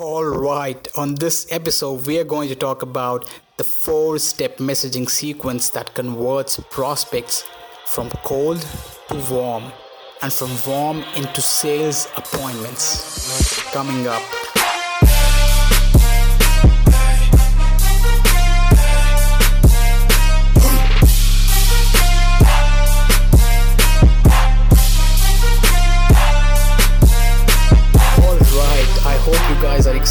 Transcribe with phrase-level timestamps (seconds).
[0.00, 5.10] All right, on this episode, we are going to talk about the four step messaging
[5.10, 7.44] sequence that converts prospects
[7.84, 8.64] from cold
[9.08, 9.72] to warm
[10.22, 13.60] and from warm into sales appointments.
[13.72, 14.22] Coming up.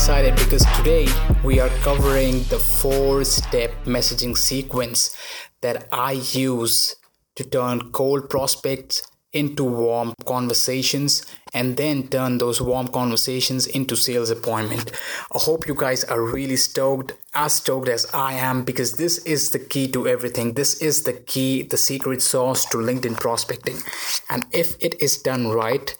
[0.07, 1.05] Excited because today
[1.43, 5.13] we are covering the four step messaging sequence
[5.59, 6.95] that I use
[7.35, 14.29] to turn cold prospects into warm conversations and then turn those warm conversations into sales
[14.29, 14.91] appointment.
[15.35, 19.51] I hope you guys are really stoked, as stoked as I am, because this is
[19.51, 20.53] the key to everything.
[20.53, 23.77] This is the key, the secret sauce to LinkedIn prospecting.
[24.29, 25.97] And if it is done right,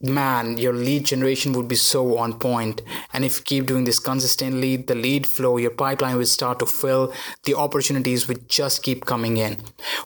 [0.00, 2.82] man, your lead generation would be so on point.
[3.12, 6.66] And if you keep doing this consistently, the lead flow, your pipeline will start to
[6.66, 7.12] fill.
[7.44, 9.58] The opportunities would just keep coming in.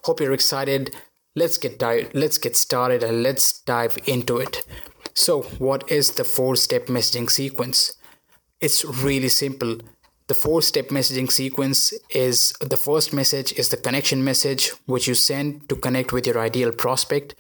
[0.05, 0.95] Hope you're excited.
[1.37, 4.65] Let's get di- let's get started and let's dive into it.
[5.15, 7.93] So, what is the four-step messaging sequence?
[8.61, 9.79] It's really simple.
[10.27, 15.15] The four step messaging sequence is the first message is the connection message, which you
[15.15, 17.35] send to connect with your ideal prospect.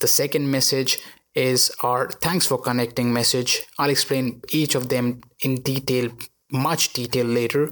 [0.00, 0.98] The second message
[1.34, 3.66] is our thanks for connecting message.
[3.78, 6.10] I'll explain each of them in detail,
[6.50, 7.66] much detail later.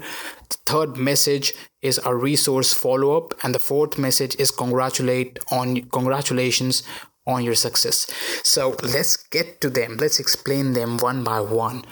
[0.48, 5.82] The third message is our resource follow up, and the fourth message is congratulate on
[5.90, 6.82] congratulations
[7.26, 8.06] on your success.
[8.42, 9.98] So let's get to them.
[9.98, 11.84] Let's explain them one by one.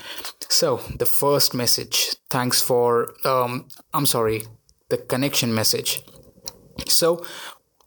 [0.49, 4.45] So the first message, thanks for um, I'm sorry,
[4.89, 6.03] the connection message.
[6.89, 7.25] So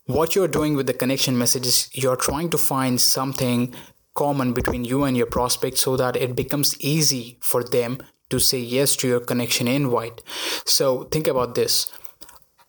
[0.09, 3.75] what you're doing with the connection message is you're trying to find something
[4.16, 7.99] common between you and your prospect so that it becomes easy for them
[8.31, 10.23] to say yes to your connection invite.
[10.66, 11.91] So think about this.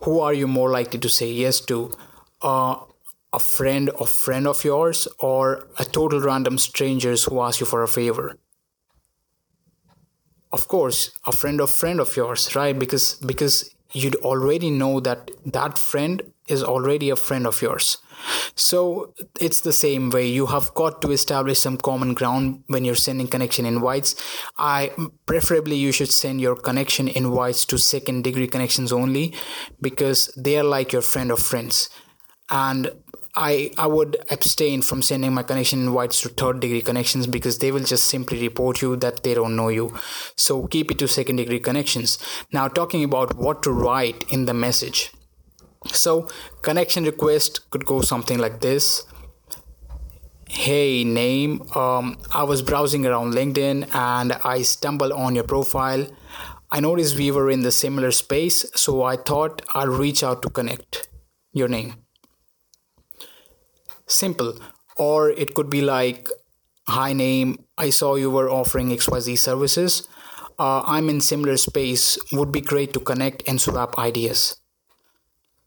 [0.03, 1.97] Who are you more likely to say yes to?
[2.43, 2.77] Uh,
[3.33, 7.83] a friend of friend of yours or a total random strangers who ask you for
[7.83, 8.37] a favor?
[10.53, 12.79] Of course, a friend of friend of yours, right?
[12.79, 17.99] Because because you'd already know that that friend is already a friend of yours.
[18.55, 20.27] So it's the same way.
[20.27, 24.15] You have got to establish some common ground when you're sending connection invites.
[24.59, 24.91] I
[25.27, 29.35] preferably you should send your connection invites to second degree connections only
[29.81, 31.89] because they are like your friend of friends.
[32.51, 32.91] And
[33.41, 37.73] I I would abstain from sending my connection invites to third degree connections because they
[37.73, 39.87] will just simply report you that they don't know you.
[40.37, 42.19] So keep it to second degree connections.
[42.53, 45.11] Now talking about what to write in the message.
[45.87, 46.29] So
[46.61, 49.05] connection request could go something like this.
[50.49, 51.63] Hey name.
[51.75, 56.07] Um, i was browsing around linkedin and i stumbled on your profile.
[56.71, 60.51] I noticed we were in the similar space so i thought i'll reach out to
[60.59, 61.09] connect
[61.61, 61.95] your name
[64.11, 64.55] simple.
[64.97, 66.29] Or it could be like
[66.89, 67.65] hi name.
[67.79, 70.09] I saw you were offering xyz services.
[70.59, 72.19] Uh, i'm in similar space.
[72.33, 74.57] Would be great to connect and swap ideas.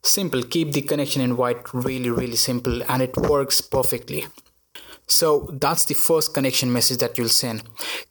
[0.04, 0.44] Simple.
[0.44, 2.84] Keep the connection invite really really simple.
[2.84, 4.28] And it works perfectly.
[5.08, 7.64] So that's the first connection message that you'll send.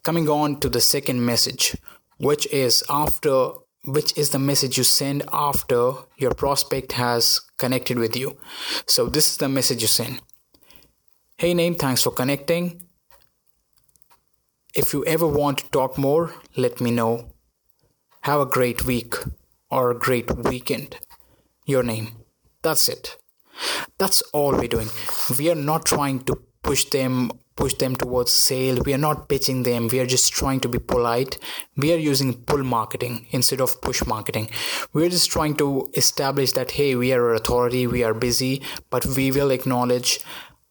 [0.03, 1.75] Coming on to the second message
[2.19, 3.50] which is after
[3.84, 8.37] which is the message you send after your prospect has connected with you
[8.87, 10.20] so this is the message you send
[11.38, 12.82] hey name thanks for connecting
[14.75, 17.32] if you ever want to talk more let me know
[18.22, 19.15] have a great week
[19.70, 20.97] or a great weekend
[21.64, 22.09] your name.
[22.62, 23.16] That's it.
[23.99, 24.88] That's all we're doing.
[25.38, 28.83] We are not trying to push them push them towards sale.
[28.84, 29.89] We are not pitching them.
[29.89, 31.39] We are just trying to be polite.
[31.77, 34.49] We are using pull marketing instead of push marketing.
[34.93, 39.05] We're just trying to establish that hey we are an authority we are busy but
[39.06, 40.21] we will acknowledge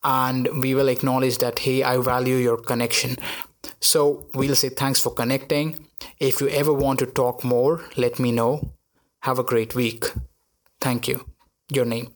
[0.03, 3.18] and we will acknowledge that hey i value your connection.
[3.79, 5.88] So we'll say thanks for connecting.
[6.20, 8.73] If you ever want to talk more let me know.
[9.22, 10.05] Have a great week.
[10.79, 11.26] Thank you.
[11.72, 12.16] Your name.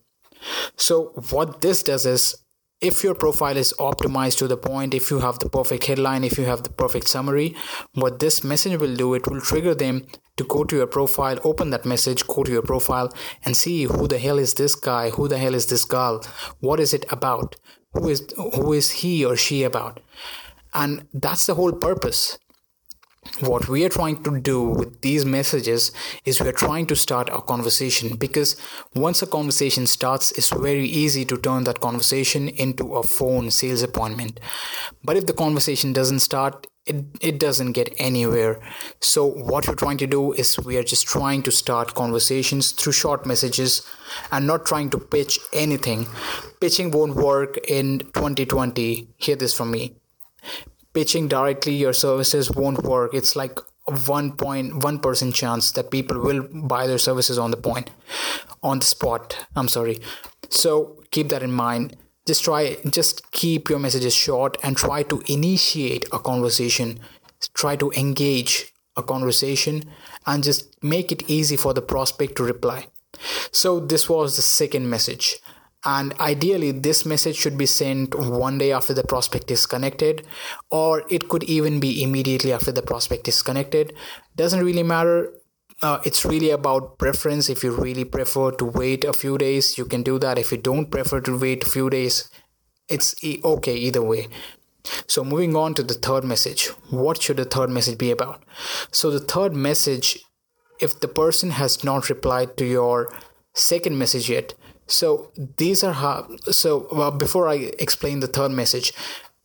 [0.75, 2.36] So what this does is
[2.81, 6.38] if your profile is optimized to the point if you have the perfect headline if
[6.38, 7.56] you have the perfect summary
[7.94, 10.06] what this message will do it will trigger them
[10.38, 13.12] to go to your profile open that message go to your profile
[13.45, 16.22] and see who the hell is this guy who the hell is this girl
[16.60, 17.56] what is it about
[17.95, 20.00] who is who is he or she about.
[20.74, 22.38] And that's the whole purpose
[23.42, 25.92] what we are trying to do with these messages
[26.24, 28.56] is we are trying to start a conversation because
[28.95, 33.81] once a conversation starts it's very easy to turn that conversation into a phone sales
[33.81, 34.39] appointment.
[35.04, 38.62] But if the conversation doesn't start it, it doesn't get anywhere.
[39.01, 42.94] So what we're trying to do is we are just trying to start conversations through
[42.94, 43.81] short messages
[44.31, 46.07] and not trying to pitch anything.
[46.62, 49.95] Pitching won't work in 2020 hear this from me
[50.95, 53.13] pitching directly your services won't work.
[53.13, 57.92] It's like 1.1% chance that people will buy their services on the point
[58.63, 59.45] on the spot.
[59.56, 60.00] I'm sorry.
[60.50, 61.95] So keep that in mind.
[62.25, 67.00] Just try just keep your messages short and try to initiate a conversation.
[67.53, 69.83] Try to engage a conversation
[70.25, 72.88] and just make it easy for the prospect to reply.
[73.51, 75.38] So this was the second message
[75.85, 80.25] and ideally this message should be sent one day after the prospect is connected
[80.71, 83.93] or it could even be immediately after the prospect is connected.
[84.35, 85.31] Doesn't really matter.
[85.81, 87.49] Uh, it's really about preference.
[87.49, 90.39] If you really prefer to wait a few days you can do that.
[90.39, 92.29] If you don't prefer to wait a few days
[92.89, 94.27] it's okay either way.
[95.07, 96.67] So moving on to the third message.
[96.89, 98.43] What should the third message be about?
[98.91, 100.19] So the third message
[100.79, 103.13] if the person has not replied to your
[103.53, 104.53] second message yet
[104.87, 108.93] so these are how so well, before i explain the third message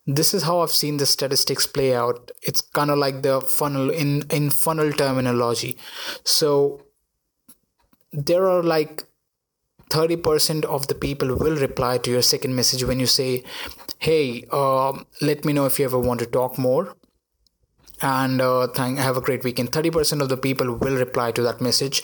[0.07, 2.31] this is how I've seen the statistics play out.
[2.43, 5.77] It's kind of like the funnel in in funnel terminology.
[6.25, 6.83] So
[8.13, 9.05] there are like
[9.91, 13.45] 30% of the people will reply to your second message when you say,
[13.99, 16.97] "Hey, uh, let me know if you ever want to talk more."
[18.03, 19.73] And uh, thank have a great weekend.
[19.73, 22.03] 30% of the people will reply to that message,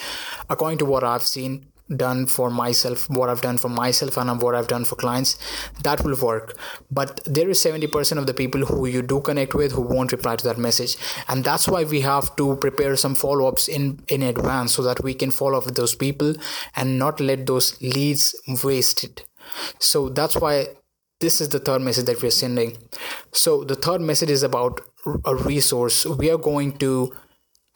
[0.51, 4.55] according to what I've seen done for myself what i've done for myself and what
[4.55, 5.39] i've done for clients
[5.83, 6.59] that will work.
[6.91, 10.37] But there is 70% of the people who you do connect with who won't reply
[10.37, 10.97] to that message.
[11.29, 15.15] And that's why we have to prepare some follow-ups in in advance so that we
[15.15, 16.35] can follow up with those people
[16.75, 18.35] and not let those leads
[18.65, 19.23] wasted.
[19.79, 20.67] So that's why
[21.21, 22.77] this is the third message that we're sending.
[23.33, 24.81] So the third message is about
[25.25, 26.05] a resource.
[26.05, 27.15] We are going to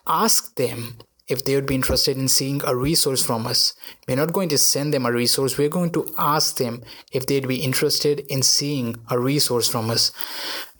[0.06, 0.98] ask them
[1.31, 3.73] if they would be interested in seeing a resource from us.
[4.06, 6.82] We're not going to send them a resource, we're going to ask them
[7.12, 10.12] if they'd be interested in seeing a resource from us.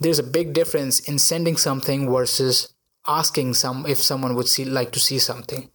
[0.01, 2.75] There's a big difference in sending something versus
[3.07, 5.71] asking some if someone would see like to see something.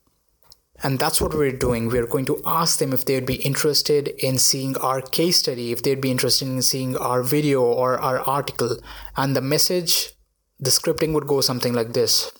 [0.84, 1.88] And that's what we're doing.
[1.88, 5.82] We're going to ask them if they'd be interested in seeing our case study, if
[5.82, 8.78] they'd be interested in seeing our video or our article.
[9.16, 10.12] And the message,
[10.60, 12.32] the scripting would go something like this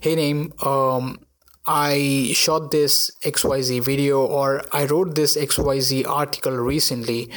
[0.00, 1.18] hey name um
[1.64, 7.30] I shot this XYZ video or I wrote this XYZ article recently.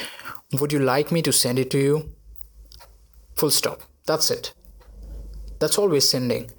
[0.52, 2.10] Would you like me to send it to you?
[3.36, 3.82] Full stop.
[4.06, 4.52] That's it.
[5.60, 6.50] That's we're sending.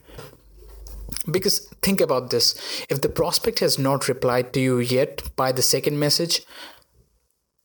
[1.29, 2.55] Because think about this
[2.89, 6.45] if the prospect has not replied to you yet by the second message,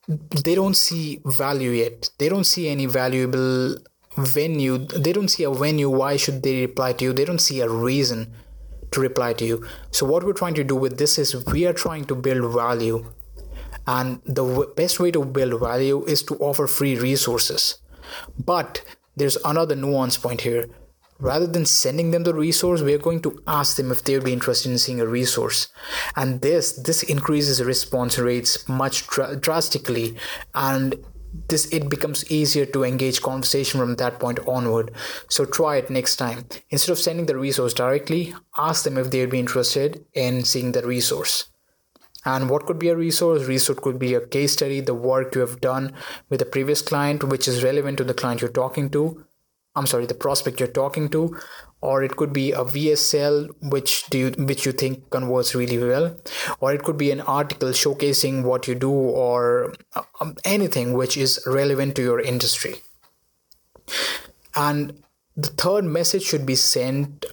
[0.08, 2.10] they don't see value yet.
[2.19, 3.76] They don't see any valuable
[4.17, 7.12] venue they don't see a venue why should they reply to you?
[7.12, 8.32] They don't see a reason
[8.93, 9.67] to reply to you.
[9.91, 13.06] So what we're trying to do with this is we are trying to build value.
[13.87, 17.79] And the w- best way to build value is to offer free resources.
[18.38, 18.82] But
[19.17, 20.67] there's another nuance point here.
[21.19, 24.32] Rather than sending them the resource we're going to ask them if they would be
[24.32, 25.69] interested in seeing a resource.
[26.17, 30.17] And this this increases response rates much dr- drastically.
[30.55, 30.97] And
[31.49, 34.93] this it becomes easier to engage conversation from that point onward.
[35.29, 36.44] So try it next time.
[36.70, 40.86] Instead of sending the resource directly ask them if they'd be interested in seeing the
[40.86, 41.46] resource.
[42.24, 43.44] And what could be a resource?
[43.44, 45.93] Resource could be a case study the work you have done
[46.29, 49.24] with a previous client which is relevant to the client you're talking to
[49.76, 51.36] i'm sorry the prospect you're talking to
[51.82, 56.17] or it could be a VSL which do you, which you think converts really well,
[56.60, 59.74] or it could be an article showcasing what you do or
[60.20, 62.76] um, anything which is relevant to your industry.
[64.55, 65.02] And
[65.36, 67.26] the third message should be sent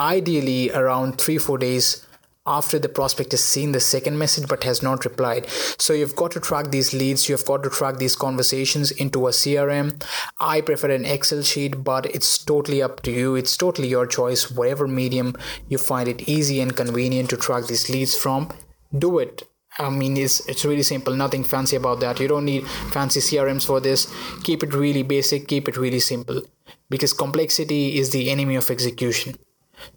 [0.00, 2.06] ideally around three four days
[2.46, 5.48] after the prospect has seen the second message but has not replied.
[5.78, 9.30] So you've got to track these leads, you've got to track these conversations into a
[9.30, 10.02] CRM.
[10.40, 13.36] I prefer an Excel sheet, but it's totally up to you.
[13.36, 15.36] It's totally your choice, whatever medium
[15.68, 18.50] you find it easy and convenient to track these leads from.
[18.96, 19.42] Do it.
[19.78, 21.14] I mean, it's it's really simple.
[21.14, 22.20] Nothing fancy about that.
[22.20, 24.12] You don't need fancy CRMs for this.
[24.42, 25.48] Keep it really basic.
[25.48, 26.42] Keep it really simple,
[26.90, 29.36] because complexity is the enemy of execution.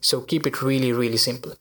[0.02, 1.56] So keep it really, really simple.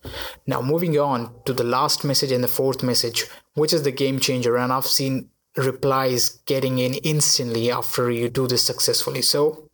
[0.47, 4.19] Now, moving on to the last message and the fourth message, which is the game
[4.21, 4.57] changer.
[4.57, 9.23] And I've seen replies getting in instantly after you do this successfully.
[9.23, 9.69] So,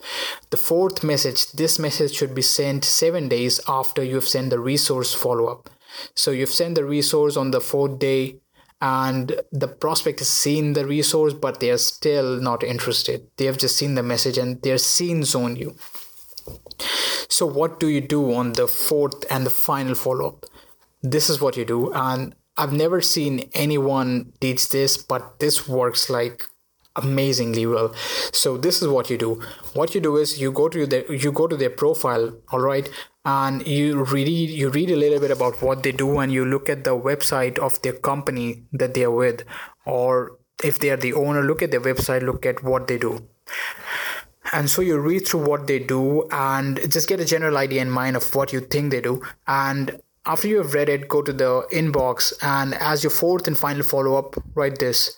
[0.51, 5.15] the fourth message this message should be sent seven days after you've sent the resource
[5.15, 5.71] follow up.
[6.15, 8.41] So, you've sent the resource on the fourth day
[8.81, 13.59] and the prospect has seen the resource but they are still not interested they have
[13.59, 15.77] just seen the message and they're seen zone you
[17.31, 20.47] So, what do you do on the fourth and the final follow up?
[21.03, 26.11] This is what you do, and I've never seen anyone teach this, but this works
[26.11, 26.45] like
[26.97, 27.95] amazingly well.
[28.33, 29.41] So this is what you do.
[29.75, 32.91] What you do is you go to their you go to their profile, all right,
[33.25, 36.69] and you read you read a little bit about what they do, and you look
[36.69, 39.45] at the website of their company that they are with,
[39.87, 43.29] or if they are the owner, look at their website, look at what they do
[44.53, 47.91] and so you read through what they do and just get a general idea in
[47.91, 49.23] mind of what you think they do.
[49.47, 52.33] And after you have read it go to the inbox.
[52.43, 55.17] And as your fourth and final follow-up write this.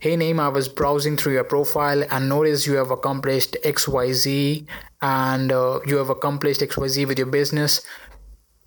[0.00, 4.66] Hey name i was browsing through your profile and noticed you have accomplished xyz
[5.00, 7.80] and uh, you have accomplished xyz with your business.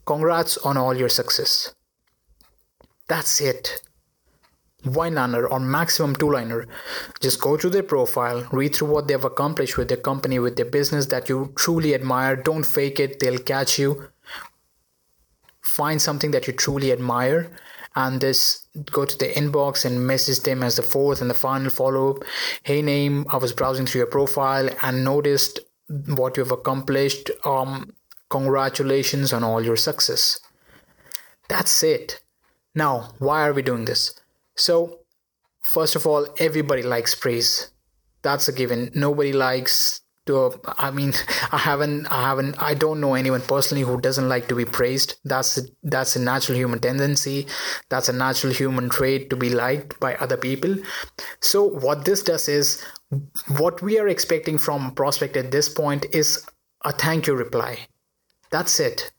[0.06, 1.74] Congrats on all your success.
[3.08, 3.82] That's it
[4.84, 6.68] one liner or maximum two liner.
[7.22, 10.66] Just go to their profile, read through what they've accomplished with their company, with their
[10.66, 12.36] business that you truly admire.
[12.36, 14.10] Don't fake it, they'll catch you.
[15.62, 17.52] Find something that you truly admire
[17.96, 21.70] and this go to the inbox and message them as the fourth and the final
[21.70, 22.24] follow up.
[22.64, 27.30] Hey, name, I was browsing through your profile and noticed what you've accomplished.
[27.46, 27.94] Um,
[28.30, 30.40] congratulations on all your success.
[31.50, 32.20] That's it.
[32.74, 34.20] Now, why are we doing this?
[34.56, 35.00] So,
[35.62, 37.72] first of all, everybody likes praise.
[38.22, 38.92] That's a given.
[38.94, 41.14] Nobody likes to i mean
[41.52, 45.16] i haven't i haven't i don't know anyone personally who doesn't like to be praised.
[45.26, 47.48] That's a, that's a natural human tendency.
[47.90, 50.76] That's a natural human trait to be liked by other people.
[51.42, 52.84] So what this does is
[53.58, 56.46] what we are expecting from prospect at this point is
[56.86, 57.80] a thank you reply.
[58.50, 59.12] That's it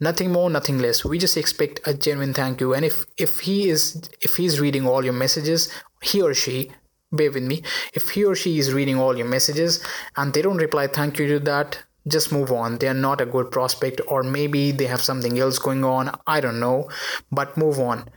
[0.00, 1.04] nothing more nothing less.
[1.04, 2.74] We just expect a genuine thank you.
[2.74, 6.70] And if if he is if he's reading all your messages he or she
[7.10, 7.62] bear with me
[7.94, 9.82] if he or she is reading all your messages
[10.16, 12.78] and they don't reply thank you to that just move on.
[12.78, 16.10] They are not a good prospect or maybe they have something else going on.
[16.26, 16.88] I don't know.
[17.30, 18.08] But move on.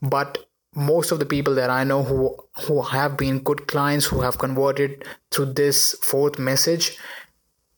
[0.00, 0.38] But
[0.74, 4.38] most of the people that i know who who have been good clients who have
[4.38, 6.96] converted through this fourth message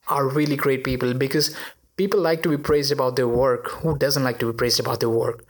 [0.09, 1.57] are really great people because
[1.97, 5.01] people like to be praised about their work who doesn't like to be praised about
[5.01, 5.45] their work.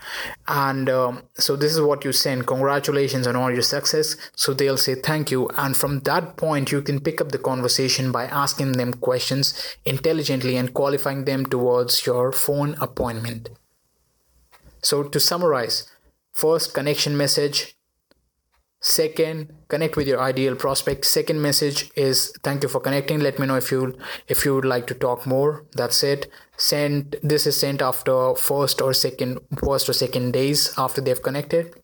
[0.48, 4.16] And um, so this is what you send congratulations on all your success.
[4.34, 5.48] So they'll say thank you.
[5.56, 10.56] And from that point you can pick up the conversation by asking them questions intelligently
[10.56, 13.48] and qualifying them towards your phone appointment.
[14.82, 15.88] So to summarize
[16.32, 17.76] first connection message
[18.82, 21.04] second connect with your ideal prospect.
[21.06, 23.20] Second message is thank you for connecting.
[23.20, 23.96] Let me know if you
[24.28, 25.64] if you would like to talk more.
[25.72, 26.30] That's it.
[26.56, 31.74] Send this is sent after first or second first or second days after they've connected.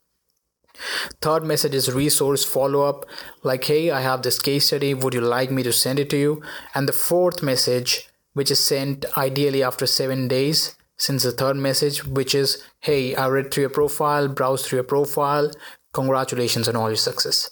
[1.21, 3.05] Third message is resource follow up
[3.43, 4.93] like hey i have this case study.
[4.93, 6.43] Would you like me to send it to you?
[6.75, 12.05] And the fourth message which is sent ideally after 7 days since the third message
[12.05, 15.50] which is hey i read through your profile browse through your profile
[15.92, 17.50] Congratulations on all your success.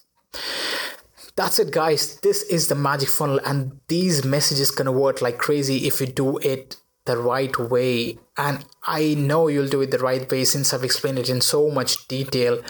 [1.36, 2.18] That's it, guys.
[2.20, 6.76] This is the magic funnel, and these messages convert like crazy if you do it
[7.04, 8.18] the right way.
[8.38, 11.70] And I know you'll do it the right way since I've explained it in so
[11.70, 12.62] much detail.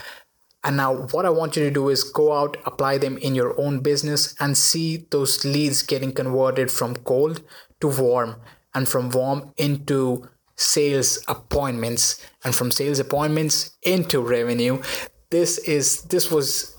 [0.64, 3.58] And now, what I want you to do is go out, apply them in your
[3.60, 7.42] own business, and see those leads getting converted from cold
[7.80, 8.34] to warm,
[8.74, 14.82] and from warm into sales appointments, and from sales appointments into revenue
[15.30, 16.76] this is this was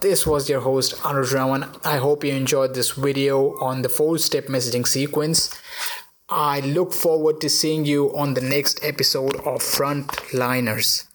[0.00, 1.64] this was your host Anuj Raman.
[1.84, 5.54] I hope you enjoyed this video on the four step messaging sequence.
[6.28, 11.07] I look forward to seeing you on the next episode of Frontliners.